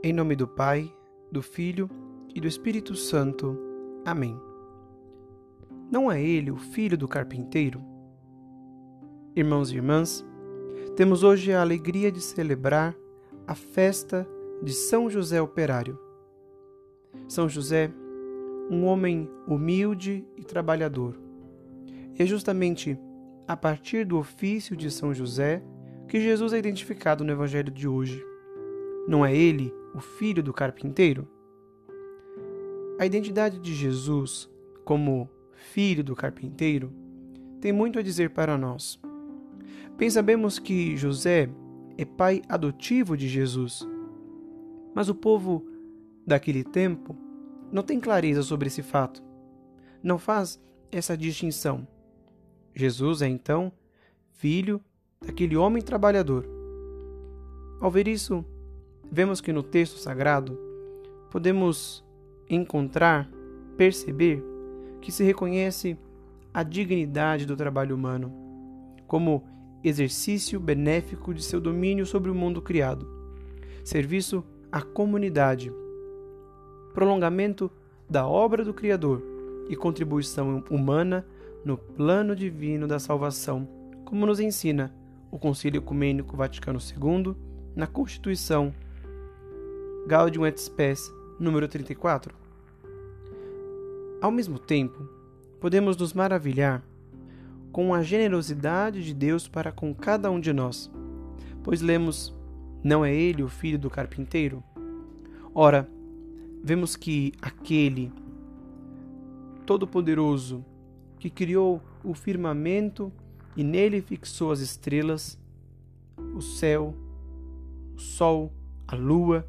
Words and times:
Em 0.00 0.12
nome 0.12 0.36
do 0.36 0.46
Pai, 0.46 0.94
do 1.32 1.42
Filho 1.42 1.90
e 2.32 2.40
do 2.40 2.46
Espírito 2.46 2.94
Santo. 2.94 3.58
Amém. 4.04 4.40
Não 5.90 6.10
é 6.10 6.22
ele 6.22 6.52
o 6.52 6.56
filho 6.56 6.96
do 6.96 7.08
carpinteiro? 7.08 7.82
Irmãos 9.34 9.72
e 9.72 9.74
irmãs, 9.74 10.24
temos 10.94 11.24
hoje 11.24 11.52
a 11.52 11.60
alegria 11.60 12.12
de 12.12 12.20
celebrar 12.20 12.94
a 13.44 13.56
festa 13.56 14.24
de 14.62 14.72
São 14.72 15.10
José 15.10 15.42
Operário. 15.42 15.98
São 17.26 17.48
José, 17.48 17.90
um 18.70 18.84
homem 18.84 19.28
humilde 19.48 20.24
e 20.36 20.44
trabalhador. 20.44 21.20
É 22.16 22.24
justamente 22.24 22.96
a 23.48 23.56
partir 23.56 24.06
do 24.06 24.16
ofício 24.16 24.76
de 24.76 24.92
São 24.92 25.12
José 25.12 25.60
que 26.06 26.20
Jesus 26.20 26.52
é 26.52 26.58
identificado 26.58 27.24
no 27.24 27.32
Evangelho 27.32 27.72
de 27.72 27.88
hoje. 27.88 28.24
Não 29.08 29.26
é 29.26 29.34
ele 29.34 29.76
o 29.94 30.00
filho 30.00 30.42
do 30.42 30.52
carpinteiro? 30.52 31.26
A 32.98 33.06
identidade 33.06 33.58
de 33.58 33.74
Jesus 33.74 34.50
como 34.84 35.28
filho 35.54 36.02
do 36.02 36.16
carpinteiro 36.16 36.92
tem 37.60 37.72
muito 37.72 37.98
a 37.98 38.02
dizer 38.02 38.30
para 38.30 38.56
nós. 38.56 39.00
Bem 39.96 40.08
sabemos 40.08 40.58
que 40.58 40.96
José 40.96 41.48
é 41.96 42.04
pai 42.04 42.42
adotivo 42.48 43.16
de 43.16 43.28
Jesus, 43.28 43.86
mas 44.94 45.08
o 45.08 45.14
povo 45.14 45.66
daquele 46.26 46.62
tempo 46.62 47.16
não 47.72 47.82
tem 47.82 47.98
clareza 48.00 48.42
sobre 48.42 48.68
esse 48.68 48.82
fato, 48.82 49.22
não 50.02 50.18
faz 50.18 50.60
essa 50.90 51.16
distinção. 51.16 51.86
Jesus 52.74 53.22
é 53.22 53.28
então 53.28 53.72
filho 54.34 54.80
daquele 55.20 55.56
homem 55.56 55.82
trabalhador. 55.82 56.46
Ao 57.80 57.90
ver 57.90 58.06
isso, 58.06 58.44
vemos 59.10 59.40
que 59.40 59.52
no 59.52 59.62
texto 59.62 59.98
sagrado 59.98 60.58
podemos 61.30 62.04
encontrar, 62.48 63.28
perceber 63.76 64.42
que 65.00 65.12
se 65.12 65.22
reconhece 65.24 65.96
a 66.52 66.62
dignidade 66.62 67.46
do 67.46 67.56
trabalho 67.56 67.94
humano 67.94 68.32
como 69.06 69.44
exercício 69.82 70.58
benéfico 70.58 71.32
de 71.32 71.42
seu 71.42 71.60
domínio 71.60 72.04
sobre 72.04 72.30
o 72.30 72.34
mundo 72.34 72.60
criado, 72.60 73.08
serviço 73.84 74.44
à 74.70 74.82
comunidade, 74.82 75.72
prolongamento 76.92 77.70
da 78.08 78.26
obra 78.26 78.64
do 78.64 78.74
Criador 78.74 79.22
e 79.68 79.76
contribuição 79.76 80.64
humana 80.70 81.26
no 81.64 81.76
plano 81.76 82.34
divino 82.34 82.86
da 82.86 82.98
salvação, 82.98 83.68
como 84.04 84.26
nos 84.26 84.40
ensina 84.40 84.94
o 85.30 85.38
Concílio 85.38 85.78
Ecumênico 85.78 86.36
Vaticano 86.36 86.78
II 86.78 87.34
na 87.76 87.86
Constituição 87.86 88.72
Gaudium 90.08 90.46
et 90.46 90.58
Spes, 90.58 91.12
número 91.38 91.68
34. 91.68 92.34
Ao 94.22 94.30
mesmo 94.30 94.58
tempo, 94.58 95.06
podemos 95.60 95.98
nos 95.98 96.14
maravilhar 96.14 96.82
com 97.70 97.92
a 97.92 98.02
generosidade 98.02 99.04
de 99.04 99.12
Deus 99.12 99.46
para 99.46 99.70
com 99.70 99.94
cada 99.94 100.30
um 100.30 100.40
de 100.40 100.50
nós, 100.50 100.90
pois 101.62 101.82
lemos: 101.82 102.34
Não 102.82 103.04
é 103.04 103.14
ele 103.14 103.42
o 103.42 103.48
filho 103.48 103.78
do 103.78 103.90
carpinteiro? 103.90 104.64
Ora, 105.54 105.86
vemos 106.64 106.96
que 106.96 107.34
aquele 107.42 108.10
Todo-Poderoso 109.66 110.64
que 111.18 111.28
criou 111.28 111.82
o 112.02 112.14
firmamento 112.14 113.12
e 113.54 113.62
nele 113.62 114.00
fixou 114.00 114.52
as 114.52 114.60
estrelas, 114.60 115.38
o 116.34 116.40
céu, 116.40 116.94
o 117.94 117.98
sol, 117.98 118.50
a 118.86 118.96
lua, 118.96 119.46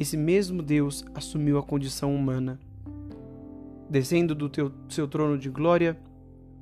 esse 0.00 0.16
mesmo 0.16 0.62
Deus 0.62 1.04
assumiu 1.12 1.58
a 1.58 1.62
condição 1.62 2.14
humana, 2.14 2.60
descendo 3.90 4.32
do 4.32 4.48
teu, 4.48 4.70
seu 4.88 5.08
trono 5.08 5.36
de 5.36 5.50
glória 5.50 5.98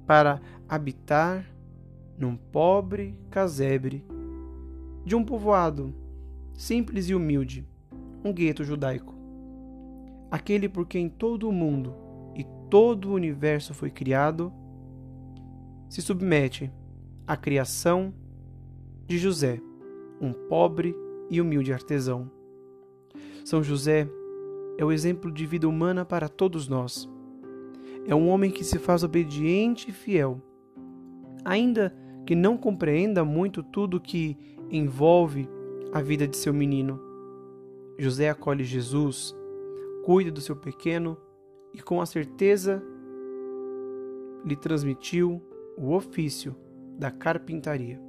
para 0.06 0.40
habitar 0.66 1.44
num 2.18 2.34
pobre 2.34 3.14
casebre 3.30 4.02
de 5.04 5.14
um 5.14 5.22
povoado 5.22 5.94
simples 6.54 7.10
e 7.10 7.14
humilde, 7.14 7.68
um 8.24 8.32
gueto 8.32 8.64
judaico. 8.64 9.14
Aquele 10.30 10.66
por 10.66 10.86
quem 10.86 11.06
todo 11.06 11.46
o 11.46 11.52
mundo 11.52 11.94
e 12.34 12.42
todo 12.70 13.10
o 13.10 13.14
universo 13.14 13.74
foi 13.74 13.90
criado, 13.90 14.50
se 15.90 16.00
submete 16.00 16.72
à 17.26 17.36
criação 17.36 18.14
de 19.06 19.18
José, 19.18 19.60
um 20.22 20.32
pobre 20.32 20.96
e 21.28 21.38
humilde 21.38 21.70
artesão. 21.70 22.34
São 23.46 23.62
José 23.62 24.08
é 24.76 24.84
o 24.84 24.90
exemplo 24.90 25.30
de 25.30 25.46
vida 25.46 25.68
humana 25.68 26.04
para 26.04 26.28
todos 26.28 26.66
nós. 26.66 27.08
É 28.04 28.12
um 28.12 28.28
homem 28.28 28.50
que 28.50 28.64
se 28.64 28.76
faz 28.76 29.04
obediente 29.04 29.88
e 29.88 29.92
fiel, 29.92 30.42
ainda 31.44 31.96
que 32.26 32.34
não 32.34 32.56
compreenda 32.56 33.24
muito 33.24 33.62
tudo 33.62 34.00
que 34.00 34.36
envolve 34.68 35.48
a 35.92 36.02
vida 36.02 36.26
de 36.26 36.36
seu 36.36 36.52
menino. 36.52 37.00
José 37.96 38.28
acolhe 38.28 38.64
Jesus, 38.64 39.32
cuida 40.04 40.32
do 40.32 40.40
seu 40.40 40.56
pequeno 40.56 41.16
e, 41.72 41.80
com 41.80 42.00
a 42.00 42.06
certeza, 42.06 42.82
lhe 44.44 44.56
transmitiu 44.56 45.40
o 45.78 45.94
ofício 45.94 46.56
da 46.98 47.12
carpintaria. 47.12 48.00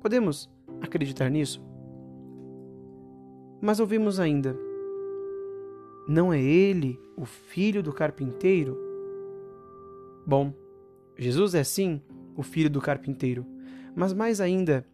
Podemos 0.00 0.50
acreditar 0.80 1.28
nisso? 1.28 1.71
Mas 3.62 3.78
ouvimos 3.78 4.18
ainda: 4.18 4.58
Não 6.08 6.32
é 6.32 6.42
ele 6.42 6.98
o 7.16 7.24
filho 7.24 7.80
do 7.80 7.92
carpinteiro? 7.92 8.76
Bom, 10.26 10.52
Jesus 11.16 11.54
é 11.54 11.62
sim 11.62 12.02
o 12.36 12.42
filho 12.42 12.68
do 12.68 12.80
carpinteiro, 12.80 13.46
mas 13.94 14.12
mais 14.12 14.40
ainda, 14.40 14.84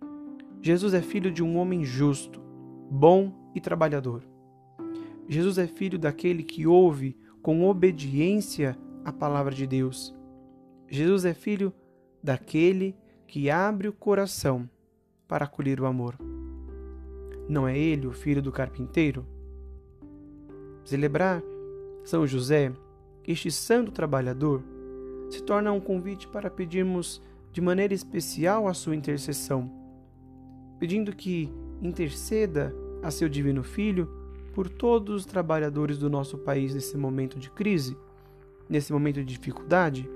Jesus 0.61 0.93
é 0.93 1.01
filho 1.01 1.31
de 1.31 1.43
um 1.43 1.56
homem 1.56 1.83
justo, 1.83 2.41
bom 2.91 3.33
e 3.55 3.61
trabalhador. 3.61 4.23
Jesus 5.27 5.56
é 5.56 5.67
filho 5.67 5.99
daquele 5.99 6.43
que 6.43 6.67
ouve 6.67 7.17
com 7.41 7.67
obediência 7.67 8.77
a 9.05 9.12
palavra 9.12 9.55
de 9.55 9.67
Deus. 9.67 10.15
Jesus 10.89 11.25
é 11.25 11.33
filho 11.33 11.73
daquele 12.23 12.95
que 13.27 13.49
abre 13.50 13.89
o 13.89 13.93
coração 13.93 14.69
para 15.27 15.45
acolher 15.45 15.81
o 15.81 15.87
amor. 15.87 16.19
Não 17.48 17.66
é 17.66 17.78
ele 17.78 18.06
o 18.06 18.12
filho 18.12 18.42
do 18.42 18.53
carpinteiro? 18.53 19.25
Celebrar 20.84 21.42
São 22.04 22.26
José, 22.26 22.72
este 23.26 23.50
santo 23.50 23.91
trabalhador, 23.91 24.62
se 25.31 25.42
torna 25.42 25.72
um 25.72 25.81
convite 25.81 26.28
para 26.28 26.50
pedirmos 26.50 27.22
de 27.50 27.60
maneira 27.62 27.94
especial 27.94 28.69
a 28.69 28.75
sua 28.75 28.94
intercessão, 28.94 29.70
pedindo 30.78 31.16
que 31.16 31.50
interceda 31.81 32.75
a 33.03 33.10
seu 33.10 33.28
divino 33.28 33.62
Filho 33.62 34.08
por 34.54 34.69
todos 34.69 35.14
os 35.14 35.25
trabalhadores 35.25 35.98
do 35.98 36.10
nosso 36.10 36.37
país 36.37 36.75
nesse 36.75 36.97
momento 36.98 37.38
de 37.38 37.50
crise, 37.50 37.97
nesse 38.69 38.92
momento 38.92 39.16
de 39.16 39.25
dificuldade. 39.25 40.08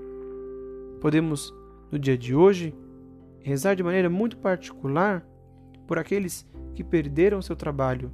Podemos, 1.01 1.53
no 1.91 1.97
dia 1.97 2.17
de 2.17 2.35
hoje, 2.35 2.75
rezar 3.39 3.73
de 3.73 3.81
maneira 3.81 4.09
muito 4.09 4.37
particular 4.37 5.25
por 5.87 5.97
aqueles 5.97 6.45
que 6.73 6.83
perderam 6.83 7.41
seu 7.41 7.55
trabalho 7.55 8.11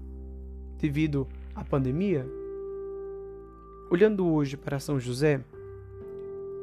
devido 0.78 1.28
à 1.56 1.64
pandemia? 1.64 2.26
Olhando 3.90 4.28
hoje 4.28 4.56
para 4.56 4.80
São 4.80 5.00
José, 5.00 5.44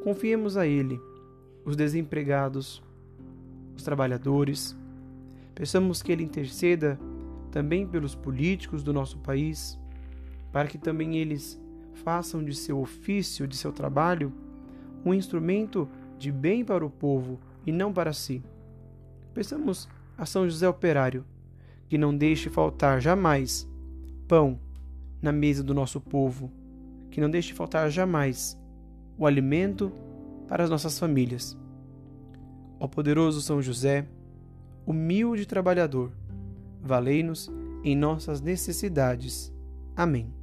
confiemos 0.05 0.57
a 0.57 0.67
Ele 0.67 1.01
os 1.65 1.75
desempregados, 1.75 2.83
os 3.77 3.83
trabalhadores. 3.83 4.77
Peçamos 5.55 6.03
que 6.03 6.13
Ele 6.13 6.23
interceda 6.23 6.99
também 7.51 7.87
pelos 7.87 8.15
políticos 8.15 8.83
do 8.83 8.93
nosso 8.93 9.19
país, 9.19 9.79
para 10.53 10.69
que 10.69 10.79
também 10.79 11.17
eles 11.17 11.61
façam 11.95 12.45
de 12.45 12.55
seu 12.55 12.79
ofício, 12.79 13.49
de 13.49 13.57
seu 13.57 13.73
trabalho, 13.73 14.33
um 15.05 15.15
instrumento 15.15 15.89
de 16.19 16.31
bem 16.31 16.65
para 16.65 16.85
o 16.85 16.91
povo 16.91 17.39
e 17.67 17.73
não 17.73 17.93
para 17.93 18.13
si. 18.13 18.43
Peçamos 19.35 19.89
a 20.17 20.27
São 20.27 20.49
José 20.49 20.69
Operário 20.69 21.25
que 21.89 21.99
não 21.99 22.17
deixe 22.17 22.51
faltar 22.51 23.01
jamais 23.01 23.69
pão 24.27 24.59
na 25.23 25.33
mesa 25.33 25.63
do 25.63 25.75
nosso 25.75 26.01
povo, 26.01 26.51
que 27.11 27.21
não 27.21 27.31
deixe 27.31 27.53
faltar 27.53 27.91
jamais 27.91 28.59
o 29.17 29.27
alimento 29.27 29.93
para 30.49 30.65
as 30.65 30.71
nossas 30.71 30.99
famílias. 30.99 31.57
Ó 32.79 32.87
poderoso 32.87 33.41
São 33.41 33.63
José, 33.63 34.07
humilde 34.85 35.47
trabalhador, 35.47 36.13
valei-nos 36.83 37.51
em 37.83 37.97
nossas 37.97 38.41
necessidades. 38.41 39.53
Amém. 39.97 40.36